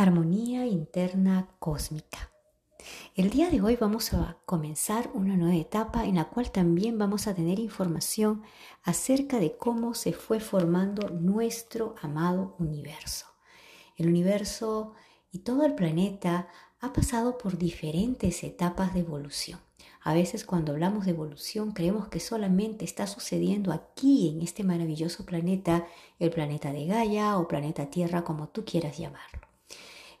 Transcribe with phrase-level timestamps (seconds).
[0.00, 2.30] Armonía interna cósmica.
[3.16, 7.26] El día de hoy vamos a comenzar una nueva etapa en la cual también vamos
[7.26, 8.44] a tener información
[8.84, 13.26] acerca de cómo se fue formando nuestro amado universo.
[13.96, 14.94] El universo
[15.32, 16.46] y todo el planeta
[16.78, 19.58] ha pasado por diferentes etapas de evolución.
[20.00, 25.26] A veces cuando hablamos de evolución creemos que solamente está sucediendo aquí en este maravilloso
[25.26, 25.88] planeta,
[26.20, 29.47] el planeta de Gaia o planeta Tierra como tú quieras llamarlo.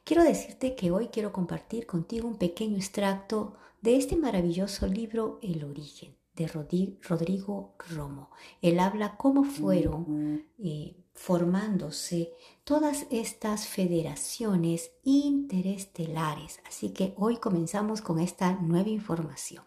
[0.08, 5.62] Quiero decirte que hoy quiero compartir contigo un pequeño extracto de este maravilloso libro El
[5.64, 8.30] origen de Rodrigo Romo.
[8.62, 12.32] Él habla cómo fueron eh, formándose
[12.64, 16.60] todas estas federaciones interestelares.
[16.66, 19.62] Así que hoy comenzamos con esta nueva información.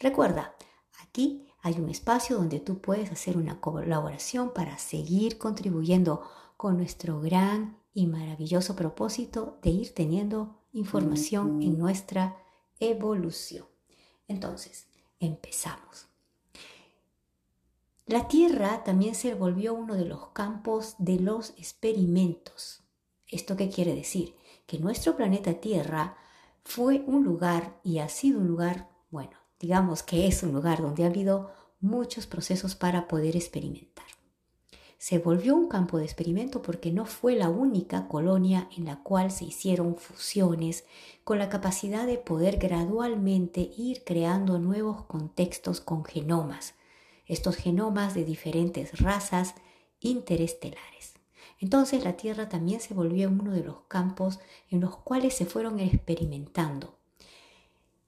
[0.00, 0.56] Recuerda,
[1.00, 7.20] aquí hay un espacio donde tú puedes hacer una colaboración para seguir contribuyendo con nuestro
[7.20, 12.36] gran y maravilloso propósito de ir teniendo información en nuestra
[12.78, 13.64] evolución.
[14.28, 14.86] Entonces,
[15.18, 16.06] empezamos.
[18.04, 22.82] La Tierra también se volvió uno de los campos de los experimentos.
[23.28, 24.34] ¿Esto qué quiere decir?
[24.66, 26.18] Que nuestro planeta Tierra
[26.64, 31.04] fue un lugar y ha sido un lugar, bueno, digamos que es un lugar donde
[31.04, 31.50] ha habido
[31.80, 34.15] muchos procesos para poder experimentar
[34.98, 39.30] se volvió un campo de experimento porque no fue la única colonia en la cual
[39.30, 40.84] se hicieron fusiones
[41.24, 46.74] con la capacidad de poder gradualmente ir creando nuevos contextos con genomas,
[47.26, 49.54] estos genomas de diferentes razas
[50.00, 51.14] interestelares.
[51.58, 55.80] Entonces la Tierra también se volvió uno de los campos en los cuales se fueron
[55.80, 56.96] experimentando.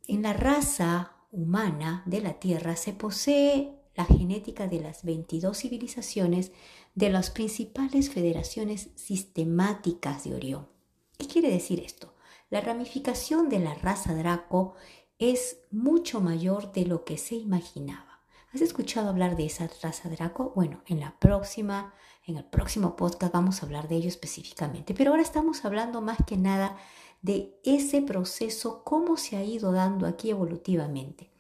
[0.07, 6.53] En la raza humana de la Tierra se posee la genética de las 22 civilizaciones
[6.99, 10.69] de las principales federaciones sistemáticas de Orión.
[11.17, 12.13] ¿Qué quiere decir esto?
[12.51, 14.75] La ramificación de la raza Draco
[15.21, 18.25] es mucho mayor de lo que se imaginaba.
[18.53, 20.53] ¿Has escuchado hablar de esa raza Draco?
[20.57, 21.95] Bueno, en la próxima,
[22.27, 26.19] en el próximo podcast vamos a hablar de ello específicamente, pero ahora estamos hablando más
[26.27, 26.79] que nada
[27.23, 31.31] de ese proceso, cómo se ha ido dando aquí evolutivamente.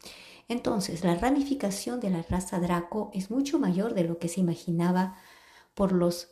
[0.46, 5.18] Entonces, la ramificación de la raza Draco es mucho mayor de lo que se imaginaba
[5.78, 6.26] por los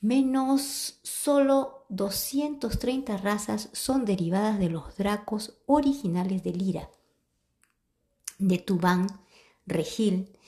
[0.00, 6.90] menos solo 230 razas son derivadas de los dracos originales de Lira,
[8.38, 9.08] de Tubán,
[9.66, 10.38] Regil,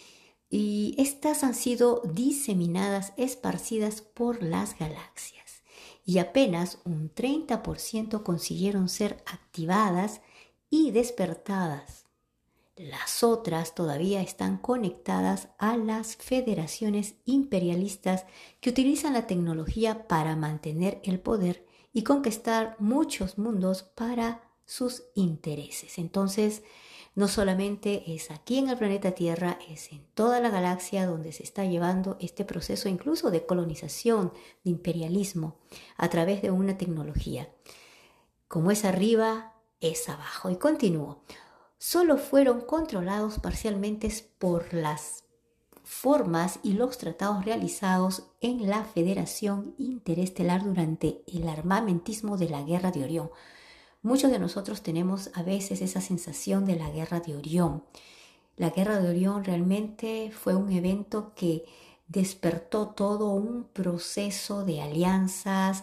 [0.48, 5.62] y estas han sido diseminadas, esparcidas por las galaxias,
[6.06, 10.22] y apenas un 30% consiguieron ser activadas
[10.70, 12.01] y despertadas
[12.76, 18.24] las otras todavía están conectadas a las federaciones imperialistas
[18.60, 25.98] que utilizan la tecnología para mantener el poder y conquistar muchos mundos para sus intereses.
[25.98, 26.62] Entonces,
[27.14, 31.42] no solamente es aquí en el planeta Tierra, es en toda la galaxia donde se
[31.42, 34.32] está llevando este proceso incluso de colonización,
[34.64, 35.58] de imperialismo,
[35.98, 37.50] a través de una tecnología.
[38.48, 40.48] Como es arriba, es abajo.
[40.48, 41.22] Y continúo
[41.82, 45.24] solo fueron controlados parcialmente por las
[45.82, 52.92] formas y los tratados realizados en la Federación Interestelar durante el armamentismo de la Guerra
[52.92, 53.30] de Orión.
[54.00, 57.82] Muchos de nosotros tenemos a veces esa sensación de la Guerra de Orión.
[58.56, 61.64] La Guerra de Orión realmente fue un evento que
[62.06, 65.82] despertó todo un proceso de alianzas,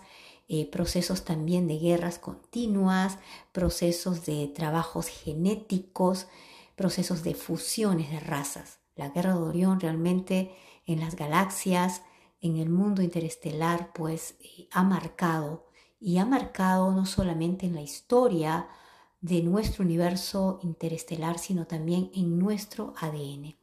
[0.52, 3.20] eh, procesos también de guerras continuas,
[3.52, 6.28] procesos de trabajos genéticos,
[6.76, 8.80] procesos de fusiones de razas.
[8.96, 10.52] La guerra de Orión realmente
[10.88, 12.02] en las galaxias,
[12.42, 15.68] en el mundo interestelar, pues eh, ha marcado
[16.00, 18.70] y ha marcado no solamente en la historia
[19.22, 23.56] de nuestro universo interestelar, sino también en nuestro ADN.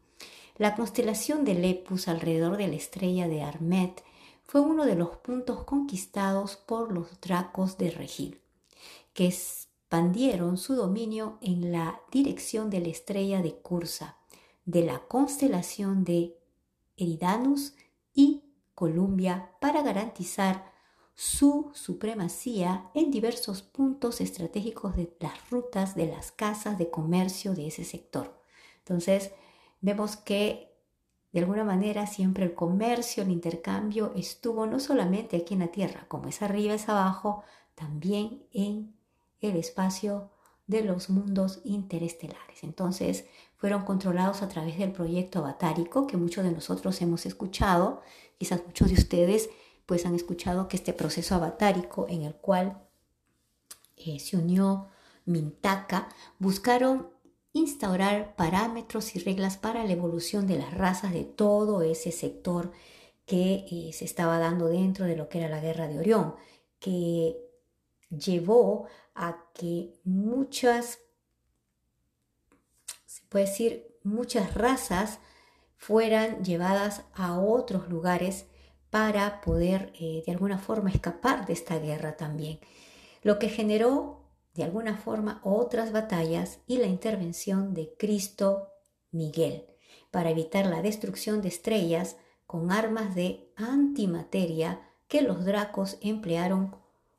[0.57, 4.05] La constelación de Lepus alrededor de la estrella de Armet
[4.47, 8.41] fue uno de los puntos conquistados por los dracos de Regil,
[9.13, 14.19] que expandieron su dominio en la dirección de la estrella de Cursa,
[14.65, 16.37] de la constelación de
[16.97, 17.75] Eridanus
[18.15, 18.45] y
[18.75, 20.73] Columbia para garantizar
[21.15, 27.69] su supremacía en diversos puntos estratégicos de las rutas de las casas de comercio de
[27.69, 28.39] ese sector.
[28.81, 29.33] Entonces,
[29.81, 30.76] vemos que
[31.37, 36.07] de alguna manera siempre el comercio, el intercambio estuvo no solamente aquí en la Tierra,
[36.09, 37.45] como es arriba, es abajo,
[37.75, 38.95] también en
[39.43, 40.31] el espacio
[40.67, 42.63] de los mundos interestelares.
[42.63, 43.27] Entonces,
[43.59, 48.01] fueron controlados a través del proyecto avatárico que muchos de nosotros hemos escuchado,
[48.39, 49.51] quizás muchos de ustedes
[49.85, 52.83] pues han escuchado que este proceso avatárico en el cual
[53.99, 54.87] eh, se unió
[55.27, 57.11] Mintaka buscaron
[57.57, 62.73] instaurar parámetros y reglas para la evolución de las razas de todo ese sector
[63.25, 66.37] que eh, se estaba dando dentro de lo que era la guerra de Orión,
[66.79, 67.37] que
[68.11, 71.01] llevó a que muchas,
[73.07, 75.19] se puede decir, muchas razas
[75.77, 78.47] fueran llevadas a otros lugares
[78.91, 82.61] para poder eh, de alguna forma escapar de esta guerra también,
[83.23, 84.26] lo que generó
[84.57, 88.73] de alguna forma otras batallas y la intervención de Cristo
[89.11, 89.67] Miguel
[90.11, 92.17] para evitar la destrucción de estrellas
[92.47, 96.75] con armas de antimateria que los dracos emplearon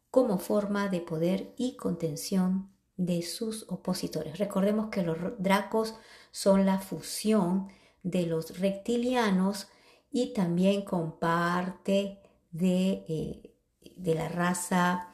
[0.09, 4.39] como forma de poder y contención de sus opositores.
[4.39, 5.95] Recordemos que los dracos
[6.31, 7.67] son la fusión
[8.03, 9.67] de los reptilianos
[10.09, 12.19] y también con parte
[12.51, 13.53] de, eh,
[13.95, 15.13] de la raza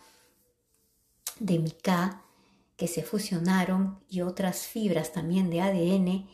[1.40, 2.24] de Mika
[2.78, 6.28] que se fusionaron y otras fibras también de ADN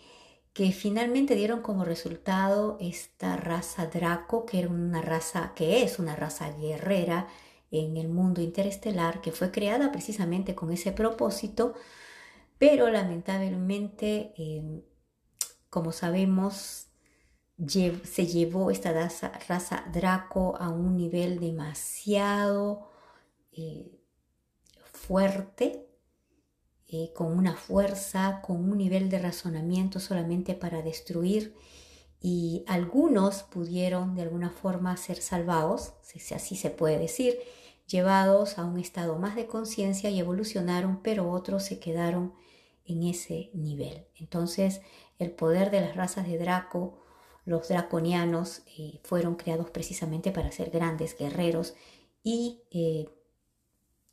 [0.53, 6.15] que finalmente dieron como resultado esta raza Draco, que era una raza que es una
[6.15, 7.27] raza guerrera
[7.71, 11.75] en el mundo interestelar, que fue creada precisamente con ese propósito,
[12.57, 14.81] pero lamentablemente, em,
[15.69, 16.87] como sabemos,
[17.67, 18.91] se llevó esta
[19.47, 22.89] raza, Draco a un nivel demasiado
[23.51, 23.98] eh,
[25.09, 25.87] fuerte,
[26.87, 31.55] eh, con una fuerza, con un nivel de razonamiento solamente para destruir
[32.21, 37.39] y algunos pudieron de alguna forma ser salvados, si así se puede decir,
[37.87, 42.35] llevados a un estado más de conciencia y evolucionaron, pero otros se quedaron
[42.85, 44.05] en ese nivel.
[44.15, 44.81] Entonces,
[45.17, 46.99] el poder de las razas de Draco
[47.45, 51.73] los draconianos eh, fueron creados precisamente para ser grandes guerreros
[52.21, 53.09] y eh,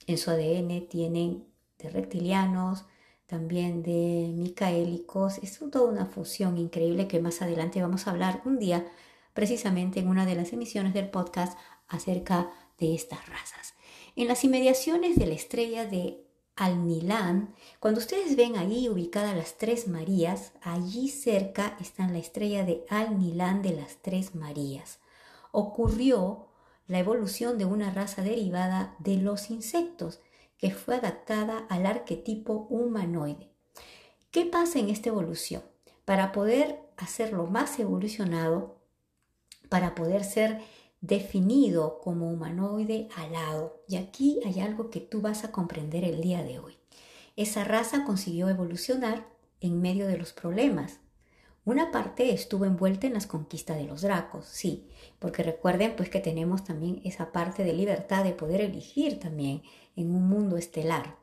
[0.06, 1.46] en su ADN tienen
[1.78, 2.84] de reptilianos,
[3.26, 5.38] también de micaélicos.
[5.38, 8.86] Es toda una fusión increíble que más adelante vamos a hablar un día
[9.34, 11.58] precisamente en una de las emisiones del podcast
[11.88, 13.74] acerca de estas razas.
[14.14, 16.22] En las inmediaciones de la estrella de
[16.56, 22.64] al Milán, cuando ustedes ven ahí ubicadas las tres Marías, allí cerca está la estrella
[22.64, 24.98] de Al Milán de las tres Marías.
[25.52, 26.46] Ocurrió
[26.86, 30.20] la evolución de una raza derivada de los insectos,
[30.58, 33.50] que fue adaptada al arquetipo humanoide.
[34.30, 35.62] ¿Qué pasa en esta evolución?
[36.04, 38.80] Para poder hacerlo más evolucionado,
[39.68, 40.60] para poder ser
[41.00, 43.82] definido como humanoide alado.
[43.88, 46.78] Y aquí hay algo que tú vas a comprender el día de hoy.
[47.36, 49.28] Esa raza consiguió evolucionar
[49.60, 51.00] en medio de los problemas.
[51.66, 54.86] Una parte estuvo envuelta en las conquistas de los dracos, sí,
[55.18, 59.62] porque recuerden pues que tenemos también esa parte de libertad de poder elegir también
[59.96, 61.16] en un mundo estelar.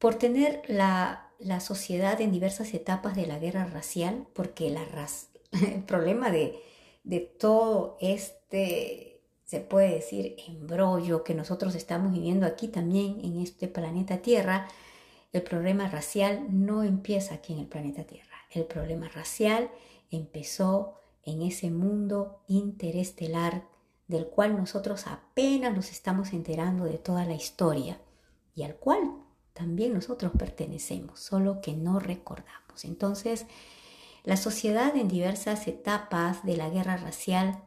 [0.00, 4.84] Por tener la, la sociedad en diversas etapas de la guerra racial, porque la
[5.52, 6.60] el problema de,
[7.04, 13.68] de todo este, se puede decir, embrollo que nosotros estamos viviendo aquí también en este
[13.68, 14.66] planeta Tierra,
[15.32, 18.31] el problema racial no empieza aquí en el planeta Tierra.
[18.52, 19.70] El problema racial
[20.10, 20.94] empezó
[21.24, 23.66] en ese mundo interestelar
[24.08, 28.00] del cual nosotros apenas nos estamos enterando de toda la historia
[28.54, 29.22] y al cual
[29.54, 32.84] también nosotros pertenecemos, solo que no recordamos.
[32.84, 33.46] Entonces,
[34.24, 37.62] la sociedad en diversas etapas de la guerra racial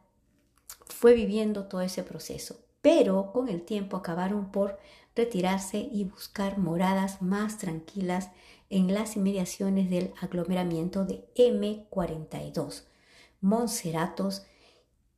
[0.86, 4.78] fue viviendo todo ese proceso, pero con el tiempo acabaron por
[5.16, 8.30] retirarse y buscar moradas más tranquilas
[8.70, 12.84] en las inmediaciones del aglomeramiento de M42,
[13.40, 14.44] Monserratos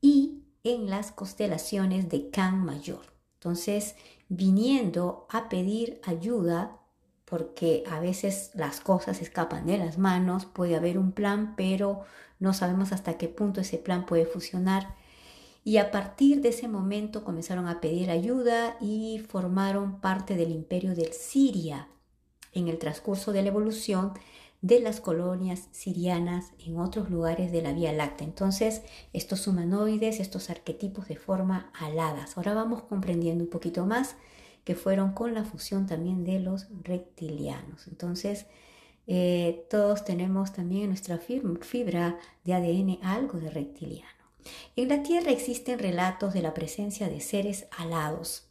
[0.00, 3.12] y en las constelaciones de Can Mayor.
[3.34, 3.96] Entonces,
[4.28, 6.78] viniendo a pedir ayuda
[7.24, 12.02] porque a veces las cosas escapan de las manos, puede haber un plan, pero
[12.38, 14.96] no sabemos hasta qué punto ese plan puede funcionar.
[15.68, 20.94] Y a partir de ese momento comenzaron a pedir ayuda y formaron parte del imperio
[20.94, 21.88] del Siria.
[22.54, 24.14] En el transcurso de la evolución,
[24.62, 28.26] de las colonias sirianas en otros lugares de la Vía Láctea.
[28.26, 28.80] Entonces,
[29.12, 32.38] estos humanoides, estos arquetipos de forma aladas.
[32.38, 34.16] Ahora vamos comprendiendo un poquito más
[34.64, 37.88] que fueron con la fusión también de los reptilianos.
[37.88, 38.46] Entonces,
[39.06, 44.17] eh, todos tenemos también en nuestra fibra de ADN algo de reptiliano.
[44.76, 48.48] En la Tierra existen relatos de la presencia de seres alados,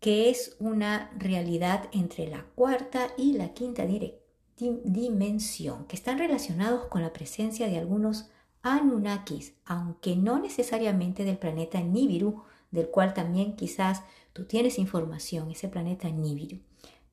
[0.00, 3.86] que es una realidad entre la cuarta y la quinta
[4.56, 8.30] dimensión, que están relacionados con la presencia de algunos
[8.62, 15.68] Anunnakis, aunque no necesariamente del planeta Nibiru, del cual también quizás tú tienes información, ese
[15.68, 16.60] planeta Nibiru,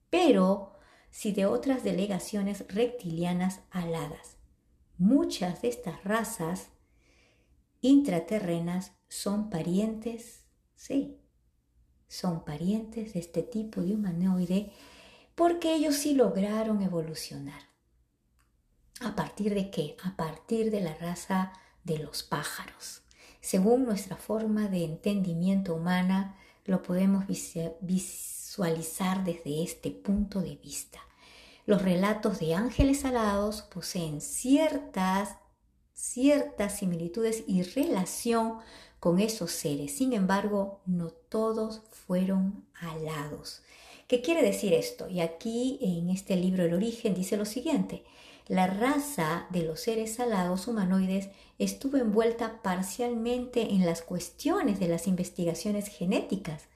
[0.09, 0.73] pero
[1.09, 4.37] sí de otras delegaciones reptilianas aladas.
[4.97, 6.69] Muchas de estas razas
[7.81, 11.17] intraterrenas son parientes, sí,
[12.07, 14.71] son parientes de este tipo de humanoide
[15.35, 17.61] porque ellos sí lograron evolucionar.
[19.01, 19.95] ¿A partir de qué?
[20.03, 21.53] A partir de la raza
[21.83, 23.03] de los pájaros.
[23.39, 27.25] Según nuestra forma de entendimiento humana, lo podemos
[27.81, 30.99] visualizar desde este punto de vista.
[31.65, 35.37] Los relatos de ángeles alados poseen ciertas,
[35.97, 38.59] ciertas similitudes y relación
[38.99, 39.97] con esos seres.
[39.97, 43.63] Sin embargo, no todos fueron alados.
[44.07, 45.09] ¿Qué quiere decir esto?
[45.09, 48.05] Y aquí en este libro El origen dice lo siguiente.
[48.47, 55.07] La raza de los seres alados humanoides estuvo envuelta parcialmente en las cuestiones de las
[55.07, 56.69] investigaciones genéticas,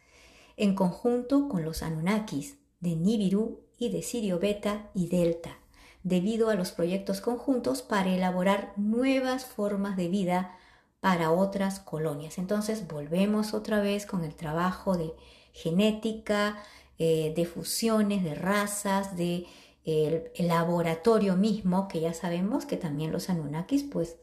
[0.57, 5.60] en conjunto con los Anunnakis de Nibiru y de Sirio Beta y Delta,
[6.03, 10.57] debido a los proyectos conjuntos para elaborar nuevas formas de vida
[10.99, 12.37] para otras colonias.
[12.37, 15.13] Entonces volvemos otra vez con el trabajo de
[15.53, 16.57] genética,
[16.97, 19.47] eh, de fusiones, de razas, de
[19.83, 24.17] el, laboratorio mismo, que ya sabemos que también los Anunnakis pues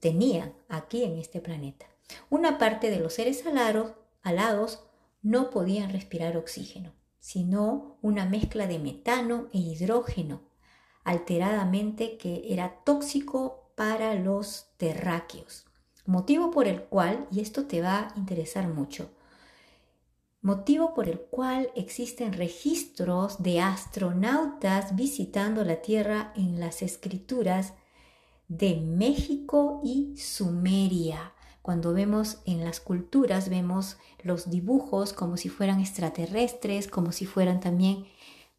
[0.00, 1.86] tenían aquí en este planeta.
[2.28, 4.82] Una parte de los seres alados, alados
[5.22, 10.40] no podían respirar oxígeno, sino una mezcla de metano e hidrógeno,
[11.04, 15.64] alteradamente que era tóxico para los terráqueos.
[16.06, 19.10] Motivo por el cual, y esto te va a interesar mucho,
[20.42, 27.74] motivo por el cual existen registros de astronautas visitando la Tierra en las escrituras
[28.48, 31.32] de México y Sumeria.
[31.62, 37.60] Cuando vemos en las culturas, vemos los dibujos como si fueran extraterrestres, como si fueran
[37.60, 38.06] también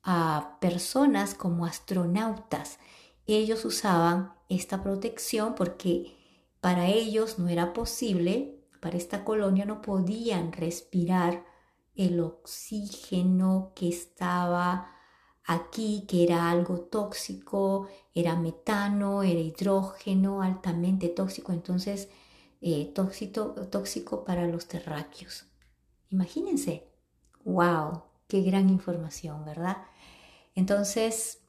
[0.03, 2.79] a personas como astronautas.
[3.25, 6.17] Ellos usaban esta protección porque
[6.59, 11.45] para ellos no era posible, para esta colonia no podían respirar
[11.95, 14.91] el oxígeno que estaba
[15.43, 22.09] aquí, que era algo tóxico, era metano, era hidrógeno altamente tóxico, entonces
[22.61, 25.45] eh, tóxico, tóxico para los terráqueos.
[26.09, 26.87] Imagínense,
[27.43, 29.75] wow, qué gran información, ¿verdad?
[30.55, 31.39] Entonces,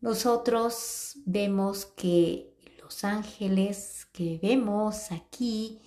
[0.00, 5.82] nosotros vemos que los ángeles que vemos aquí,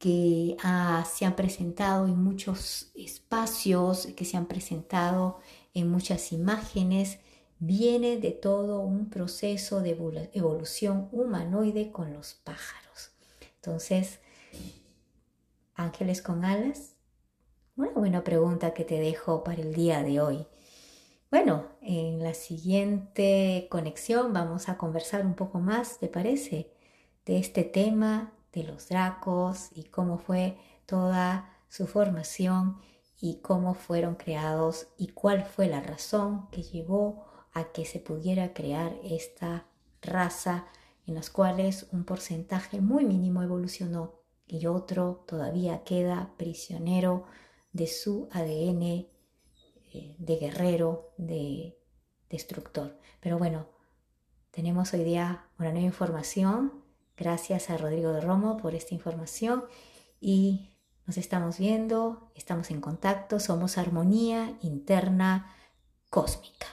[0.00, 5.38] que ah, se han presentado en muchos espacios, que se han presentado
[5.74, 7.20] en muchas imágenes,
[7.60, 9.96] viene de todo un proceso de
[10.32, 13.12] evolución humanoide con los pájaros.
[13.60, 14.18] Entonces,
[15.76, 16.93] ángeles con alas,
[17.76, 20.46] una buena pregunta que te dejo para el día de hoy.
[21.30, 26.70] Bueno, en la siguiente conexión vamos a conversar un poco más, ¿te parece?
[27.26, 32.78] De este tema de los dracos y cómo fue toda su formación
[33.20, 38.52] y cómo fueron creados y cuál fue la razón que llevó a que se pudiera
[38.52, 39.66] crear esta
[40.00, 40.66] raza
[41.08, 47.24] en las cuales un porcentaje muy mínimo evolucionó y otro todavía queda prisionero
[47.74, 48.82] de su ADN
[49.92, 51.76] eh, de guerrero, de
[52.30, 52.98] destructor.
[53.20, 53.68] Pero bueno,
[54.50, 56.84] tenemos hoy día una nueva información
[57.16, 59.64] Gracias a Rodrigo de Romo por esta información
[60.20, 60.70] y
[61.06, 65.54] nos estamos viendo, estamos en contacto, somos armonía interna
[66.10, 66.66] cósmica.